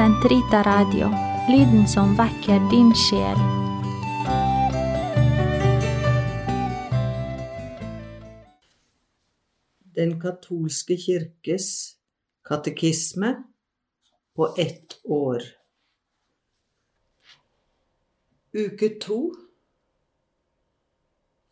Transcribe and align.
Sentrita 0.00 0.62
Radio, 0.62 1.10
lyden 1.52 1.88
som 1.88 2.14
vekker 2.16 2.62
din 2.70 2.88
sjel. 2.96 3.40
Den 9.92 10.14
katolske 10.22 10.96
kirkes 10.96 11.66
katekisme 12.48 13.34
på 14.32 14.48
ett 14.56 14.96
år. 15.04 15.44
Uke 18.56 18.88
to. 19.04 19.18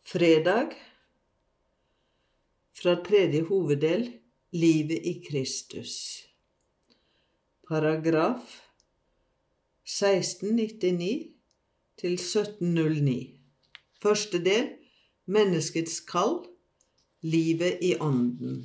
Fredag. 0.01 0.73
Fra 2.73 2.97
tredje 3.05 3.45
hoveddel 3.51 4.09
Livet 4.51 5.05
i 5.05 5.13
Kristus. 5.29 6.28
Paragraf 7.69 8.53
1699 9.85 11.35
til 12.01 12.13
1709. 12.13 13.17
Første 14.01 14.39
del 14.41 14.71
Menneskets 15.29 15.99
kall. 16.09 16.39
Livet 17.21 17.83
i 17.85 17.91
Ånden. 18.01 18.55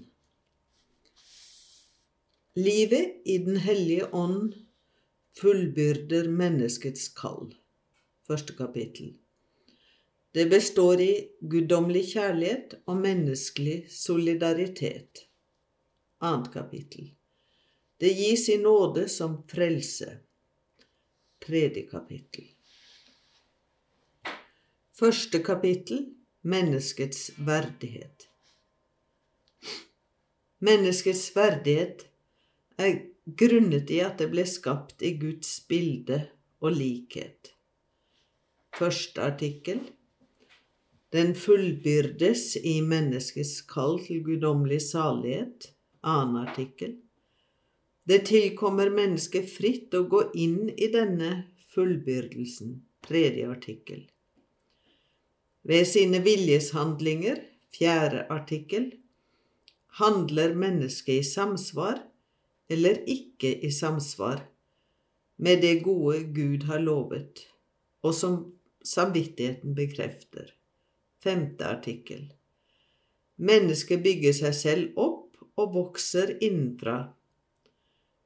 Livet 2.56 3.26
i 3.26 3.36
Den 3.44 3.58
hellige 3.66 4.06
ånd 4.14 4.54
fullbyrder 5.36 6.30
menneskets 6.30 7.10
kall. 7.18 7.52
Første 8.24 8.56
kapittel. 8.56 9.10
Det 10.32 10.46
består 10.48 11.02
i 11.04 11.10
guddommelig 11.42 12.06
kjærlighet 12.14 12.78
og 12.86 13.04
menneskelig 13.04 13.76
solidaritet. 13.98 15.26
Annet 16.24 16.50
kapittel. 16.56 17.12
Det 18.04 18.12
gis 18.12 18.48
i 18.48 18.58
nåde 18.58 19.08
som 19.08 19.42
frelse. 19.48 20.18
Tredje 21.46 21.82
kapittel. 21.88 22.44
Første 24.92 25.38
kapittel 25.40 26.02
Menneskets 26.42 27.30
verdighet. 27.46 28.26
Menneskets 30.58 31.30
verdighet 31.36 32.04
er 32.76 32.98
grunnet 33.24 33.88
i 33.96 34.02
at 34.04 34.20
det 34.20 34.28
ble 34.34 34.44
skapt 34.52 35.00
i 35.00 35.14
Guds 35.22 35.54
bilde 35.72 36.18
og 36.60 36.76
likhet. 36.76 37.54
Første 38.76 39.24
artikkel 39.30 39.80
Den 41.08 41.32
fullbyrdes 41.32 42.50
i 42.60 42.76
menneskets 42.84 43.62
kall 43.72 43.96
til 44.04 44.20
guddommelig 44.28 44.82
salighet. 44.90 45.70
Annen 46.04 46.42
artikkel 46.44 46.98
Det 48.04 48.18
tilkommer 48.28 48.90
mennesket 48.92 49.48
fritt 49.48 49.94
å 49.96 50.04
gå 50.08 50.26
inn 50.36 50.68
i 50.76 50.90
denne 50.92 51.30
fullbyrdelsen. 51.74 52.82
Tredje 53.04 53.48
artikkel 53.52 54.04
Ved 55.68 55.88
sine 55.88 56.20
viljeshandlinger. 56.24 57.42
Fjerde 57.74 58.26
artikkel 58.30 58.92
Handler 59.98 60.54
mennesket 60.54 61.20
i 61.20 61.24
samsvar 61.26 61.98
eller 62.70 63.00
ikke 63.10 63.50
i 63.66 63.70
samsvar 63.72 64.44
med 65.36 65.60
det 65.62 65.82
gode 65.84 66.22
Gud 66.34 66.64
har 66.70 66.78
lovet, 66.78 67.42
og 68.02 68.14
som 68.14 68.36
samvittigheten 68.84 69.74
bekrefter. 69.74 70.52
Femte 71.22 71.66
artikkel. 71.66 72.28
Mennesket 73.36 74.02
bygger 74.04 74.36
seg 74.36 74.54
selv 74.54 74.98
opp 75.00 75.38
og 75.58 75.74
vokser 75.74 76.36
innenfra. 76.38 77.10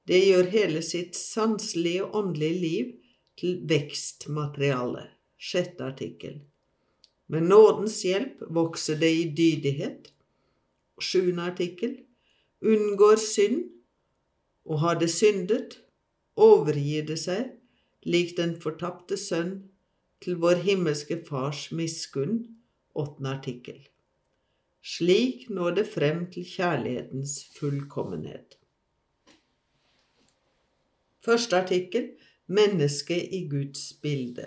Det 0.08 0.18
gjør 0.24 0.46
hele 0.54 0.80
sitt 0.82 1.16
sanselige 1.16 2.06
og 2.06 2.14
åndelige 2.22 2.60
liv 2.60 2.92
til 3.38 3.58
vekstmateriale. 3.68 5.04
Sjette 5.38 5.84
artikkel. 5.84 6.40
Med 7.28 7.44
nådens 7.50 8.00
hjelp 8.02 8.40
vokser 8.50 8.96
det 8.98 9.10
i 9.14 9.26
dydighet. 9.36 10.08
Sjuende 10.98 11.50
artikkel. 11.52 11.98
Unngår 12.64 13.20
synd 13.20 13.66
og 14.68 14.80
har 14.80 14.98
det 15.00 15.10
syndet, 15.12 15.78
overgir 16.36 17.06
det 17.08 17.16
seg, 17.22 17.52
lik 18.04 18.34
den 18.36 18.56
fortapte 18.60 19.16
sønn, 19.16 19.68
til 20.20 20.40
vår 20.42 20.60
himmelske 20.64 21.20
Fars 21.28 21.68
miskunn, 21.72 22.42
åttende 22.98 23.36
artikkel. 23.38 23.78
Slik 24.82 25.46
når 25.50 25.78
det 25.78 25.86
frem 25.92 26.24
til 26.32 26.46
kjærlighetens 26.48 27.38
fullkommenhet. 27.56 28.57
Første 31.28 31.58
artikkel 31.60 32.06
Mennesket 32.46 33.34
i 33.36 33.42
Guds 33.50 33.90
bilde. 34.00 34.46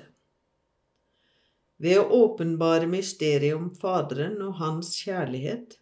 Ved 1.77 1.99
å 2.01 2.23
åpenbare 2.23 2.87
mysteriet 2.89 3.53
om 3.53 3.67
Faderen 3.69 4.39
og 4.41 4.55
Hans 4.57 4.95
kjærlighet 5.03 5.75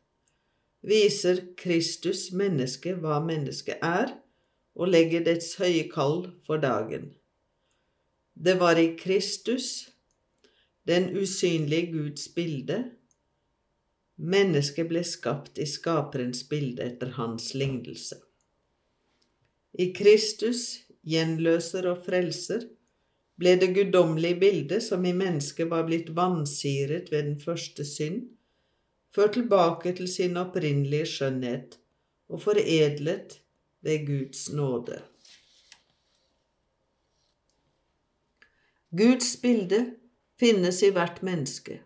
viser 0.83 1.39
Kristus 1.61 2.25
mennesket 2.35 2.99
hva 2.99 3.21
mennesket 3.23 3.79
er, 3.79 4.11
og 4.75 4.91
legger 4.91 5.23
dets 5.23 5.53
høye 5.61 5.85
kall 5.91 6.25
for 6.43 6.59
dagen. 6.59 7.13
Det 8.35 8.57
var 8.59 8.75
i 8.75 8.91
Kristus, 8.99 9.87
den 10.83 11.13
usynlige 11.15 11.93
Guds 11.93 12.27
bilde, 12.35 12.81
mennesket 14.19 14.91
ble 14.91 15.07
skapt 15.07 15.63
i 15.63 15.67
Skaperens 15.67 16.43
bilde 16.51 16.83
etter 16.91 17.15
hans 17.15 17.53
lignelse. 17.55 18.19
I 19.79 19.93
Kristus, 19.95 20.88
gjenløser 21.07 21.87
og 21.91 22.03
frelser, 22.05 22.65
ble 23.39 23.55
det 23.59 23.71
guddommelige 23.75 24.39
bildet 24.41 24.83
som 24.83 25.05
i 25.07 25.13
mennesket 25.15 25.69
var 25.71 25.85
blitt 25.87 26.11
vansiret 26.15 27.11
ved 27.11 27.23
den 27.23 27.37
første 27.39 27.85
synd, 27.87 28.25
ført 29.15 29.37
tilbake 29.37 29.93
til 29.95 30.09
sin 30.11 30.37
opprinnelige 30.37 31.07
skjønnhet 31.13 31.79
og 32.29 32.43
foredlet 32.43 33.39
ved 33.81 34.05
Guds 34.07 34.49
nåde. 34.53 34.99
Guds 38.91 39.37
bilde 39.41 39.79
finnes 40.39 40.83
i 40.83 40.89
hvert 40.93 41.21
menneske. 41.23 41.79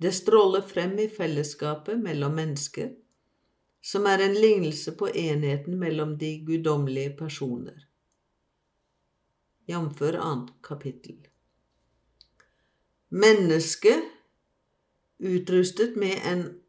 Det 0.00 0.14
stråler 0.16 0.64
frem 0.64 0.94
i 0.98 1.08
fellesskapet 1.12 2.00
mellom 2.00 2.32
mennesker, 2.38 2.88
som 3.84 4.06
er 4.08 4.24
en 4.24 4.34
lignelse 4.34 4.94
på 4.96 5.10
enheten 5.12 5.76
mellom 5.78 6.16
de 6.18 6.38
guddommelige 6.46 7.12
personer. 7.18 7.89
Jf. 9.70 10.02
annet 10.02 10.50
kapittel. 10.62 11.16
Mennesket, 13.08 14.02
utrustet 15.18 15.96
med 15.96 16.18
en 16.32 16.60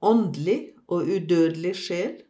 åndelig 0.00 0.72
og 0.86 1.02
udødelig 1.02 1.76
sjel, 1.76 2.22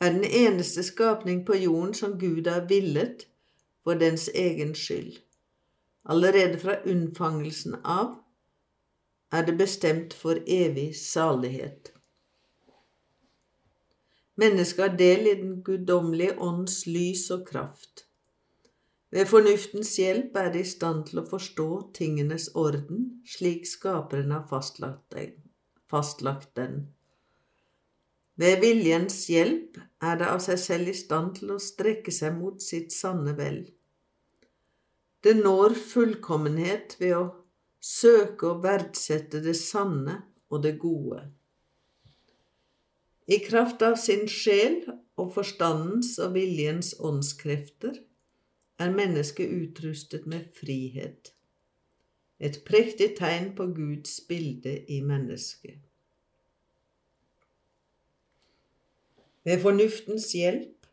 er 0.00 0.12
den 0.12 0.24
eneste 0.24 0.82
skapning 0.82 1.46
på 1.46 1.56
jorden 1.56 1.94
som 1.94 2.18
Gud 2.20 2.46
har 2.46 2.66
villet 2.68 3.26
for 3.84 3.94
dens 3.94 4.28
egen 4.34 4.74
skyld. 4.74 5.18
Allerede 6.08 6.58
fra 6.58 6.78
unnfangelsen 6.86 7.76
av 7.84 8.14
er 9.32 9.44
det 9.46 9.58
bestemt 9.58 10.14
for 10.14 10.40
evig 10.46 10.96
salighet. 10.96 11.92
Mennesket 14.36 14.88
har 14.88 14.96
del 14.96 15.26
i 15.26 15.34
den 15.40 15.62
guddommelige 15.64 16.38
ånds 16.38 16.86
lys 16.86 17.30
og 17.30 17.46
kraft. 17.48 18.05
Ved 19.14 19.28
fornuftens 19.30 19.92
hjelp 20.00 20.34
er 20.36 20.50
de 20.54 20.64
i 20.64 20.66
stand 20.66 21.06
til 21.10 21.22
å 21.22 21.28
forstå 21.28 21.68
tingenes 21.94 22.50
orden 22.58 23.22
slik 23.28 23.68
Skaperen 23.70 24.34
har 24.34 24.46
fastlagt 24.50 26.50
den. 26.58 26.80
Ved 28.36 28.60
viljens 28.60 29.22
hjelp 29.32 29.78
er 30.04 30.18
det 30.20 30.28
av 30.28 30.42
seg 30.44 30.58
selv 30.60 30.92
i 30.92 30.98
stand 30.98 31.38
til 31.38 31.54
å 31.54 31.62
strekke 31.62 32.12
seg 32.12 32.34
mot 32.36 32.60
sitt 32.60 32.92
sanne 32.92 33.32
vel. 33.38 33.62
Det 35.24 35.32
når 35.38 35.74
fullkommenhet 35.80 36.98
ved 37.00 37.14
å 37.16 37.24
søke 37.80 38.50
å 38.50 38.58
verdsette 38.62 39.40
det 39.42 39.56
sanne 39.56 40.18
og 40.50 40.62
det 40.66 40.76
gode. 40.82 41.22
I 43.26 43.40
kraft 43.42 43.80
av 43.82 43.96
sin 43.98 44.28
sjel 44.30 44.84
og 45.16 45.32
forstandens 45.34 46.12
og 46.22 46.36
viljens 46.36 46.92
åndskrefter 47.02 47.96
er 48.78 48.92
mennesket 48.92 49.52
utrustet 49.52 50.26
med 50.26 50.48
frihet, 50.60 51.32
et 52.38 52.60
prektig 52.68 53.14
tegn 53.16 53.54
på 53.56 53.66
Guds 53.76 54.20
bilde 54.28 54.78
i 54.92 55.00
mennesket. 55.00 55.78
Ved 59.46 59.62
fornuftens 59.62 60.32
hjelp 60.34 60.88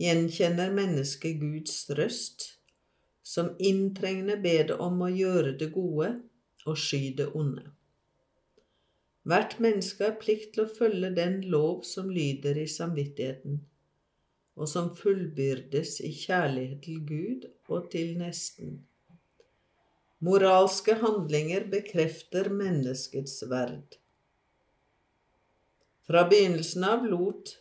gjenkjenner 0.00 0.72
mennesket 0.72 1.40
Guds 1.40 1.82
røst, 1.98 2.46
som 3.22 3.52
inntrengende 3.58 4.38
ber 4.42 4.70
det 4.70 4.78
om 4.80 5.02
å 5.04 5.10
gjøre 5.12 5.56
det 5.58 5.72
gode 5.74 6.14
og 6.66 6.78
sky 6.78 7.10
det 7.18 7.28
onde. 7.36 7.66
Hvert 9.28 9.58
menneske 9.60 10.06
har 10.06 10.16
plikt 10.22 10.54
til 10.54 10.64
å 10.64 10.72
følge 10.78 11.10
den 11.18 11.42
lov 11.52 11.82
som 11.84 12.08
lyder 12.10 12.56
i 12.62 12.66
samvittigheten, 12.70 13.60
og 14.60 14.68
som 14.68 14.90
fullbyrdes 14.96 15.96
i 16.04 16.12
kjærlighet 16.12 16.82
til 16.84 17.00
Gud 17.08 17.46
og 17.72 17.88
til 17.92 18.12
nesten. 18.20 18.82
Moralske 20.20 20.98
handlinger 21.00 21.64
bekrefter 21.72 22.50
menneskets 22.52 23.38
verd. 23.48 23.96
Fra 26.04 26.26
begynnelsen 26.28 26.84
av 26.84 27.06
lot 27.08 27.54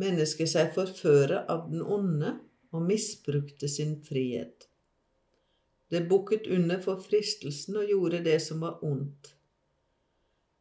mennesket 0.00 0.48
seg 0.54 0.72
forføre 0.72 1.42
av 1.50 1.66
den 1.68 1.84
onde 1.84 2.38
og 2.74 2.86
misbrukte 2.88 3.68
sin 3.68 3.98
frihet. 4.06 4.70
Det 5.92 6.06
bukket 6.08 6.48
under 6.50 6.80
for 6.82 7.04
fristelsen 7.04 7.76
og 7.82 7.92
gjorde 7.92 8.24
det 8.24 8.40
som 8.42 8.64
var 8.64 8.80
ondt. 8.82 9.34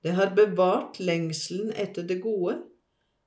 Det 0.03 0.11
har 0.17 0.35
bevart 0.35 0.99
lengselen 0.99 1.71
etter 1.79 2.03
det 2.03 2.19
gode, 2.21 2.59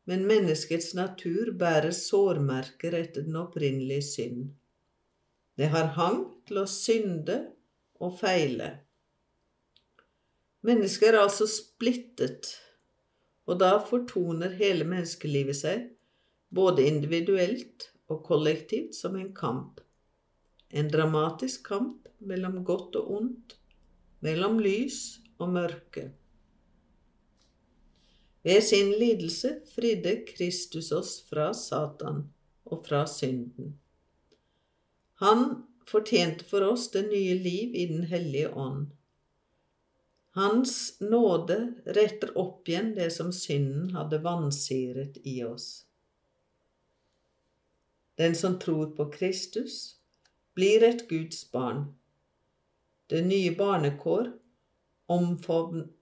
men 0.06 0.26
menneskets 0.28 0.92
natur 0.94 1.50
bærer 1.58 1.94
sårmerker 1.94 2.94
etter 2.94 3.26
den 3.26 3.38
opprinnelige 3.40 4.06
synd. 4.06 4.44
Det 5.58 5.70
har 5.72 5.94
hang 5.96 6.20
til 6.46 6.60
å 6.62 6.66
synde 6.70 7.40
og 7.98 8.18
feile. 8.20 8.70
Mennesket 10.66 11.12
er 11.12 11.20
altså 11.22 11.46
splittet, 11.50 12.52
og 13.46 13.60
da 13.62 13.76
fortoner 13.82 14.54
hele 14.58 14.86
menneskelivet 14.88 15.58
seg, 15.58 15.84
både 16.54 16.86
individuelt 16.86 17.88
og 18.10 18.22
kollektivt, 18.26 18.94
som 18.94 19.16
en 19.18 19.32
kamp. 19.34 19.80
En 20.70 20.90
dramatisk 20.90 21.66
kamp 21.70 22.06
mellom 22.18 22.62
godt 22.66 22.98
og 22.98 23.10
ondt, 23.20 23.56
mellom 24.22 24.58
lys 24.62 25.18
og 25.38 25.52
mørke. 25.54 26.10
Ved 28.46 28.62
sin 28.62 28.92
lidelse 28.94 29.56
fridde 29.74 30.20
Kristus 30.28 30.92
oss 30.94 31.16
fra 31.26 31.48
Satan 31.54 32.20
og 32.64 32.84
fra 32.86 33.00
synden. 33.10 33.72
Han 35.18 35.64
fortjente 35.90 36.46
for 36.46 36.62
oss 36.68 36.84
det 36.94 37.08
nye 37.08 37.34
liv 37.42 37.74
i 37.74 37.86
Den 37.90 38.04
hellige 38.06 38.52
ånd. 38.54 38.92
Hans 40.38 41.00
nåde 41.00 41.56
retter 41.96 42.36
opp 42.38 42.68
igjen 42.68 42.94
det 42.94 43.08
som 43.14 43.32
synden 43.34 43.90
hadde 43.96 44.22
vansiret 44.22 45.18
i 45.24 45.40
oss. 45.42 45.86
Den 48.14 48.38
som 48.38 48.58
tror 48.62 48.92
på 48.94 49.08
Kristus, 49.10 49.96
blir 50.54 50.86
et 50.86 51.08
Guds 51.08 51.42
barn. 51.50 51.88
Det 53.10 53.24
nye 53.26 53.56
barnekår 53.56 54.36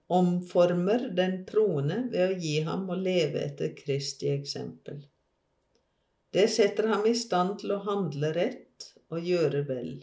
omformer 0.07 1.09
den 1.17 1.43
troende 1.49 2.03
ved 2.11 2.29
å 2.29 2.39
gi 2.39 2.55
ham 2.67 2.89
å 2.89 2.97
leve 2.99 3.41
etter 3.41 3.73
Kristi 3.77 4.29
eksempel. 4.33 5.05
Det 6.35 6.47
setter 6.51 6.89
ham 6.91 7.05
i 7.07 7.15
stand 7.15 7.59
til 7.61 7.73
å 7.75 7.83
handle 7.85 8.33
rett 8.35 8.89
og 9.09 9.23
gjøre 9.23 9.63
vel. 9.69 9.93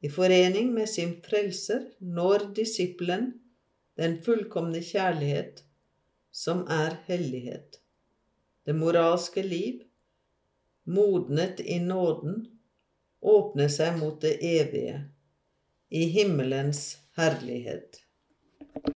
I 0.00 0.08
forening 0.08 0.72
med 0.72 0.88
sin 0.88 1.18
frelser 1.22 1.84
når 2.00 2.50
disippelen 2.56 3.34
den 4.00 4.16
fullkomne 4.24 4.80
kjærlighet, 4.80 5.60
som 6.32 6.64
er 6.72 6.96
hellighet. 7.06 7.76
Det 8.64 8.72
moralske 8.72 9.42
liv, 9.44 9.82
modnet 10.88 11.60
i 11.60 11.76
nåden, 11.84 12.46
åpner 13.20 13.68
seg 13.68 13.98
mot 14.00 14.16
det 14.24 14.38
evige, 14.40 15.02
i 15.90 16.06
himmelens 16.14 16.96
herlighet. 17.18 18.00